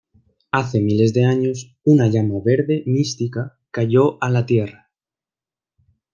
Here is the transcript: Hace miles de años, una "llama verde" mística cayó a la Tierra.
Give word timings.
Hace 0.49 0.81
miles 0.81 1.13
de 1.13 1.25
años, 1.25 1.77
una 1.83 2.07
"llama 2.07 2.39
verde" 2.43 2.81
mística 2.87 3.59
cayó 3.69 4.17
a 4.23 4.31
la 4.31 4.47
Tierra. 4.47 4.89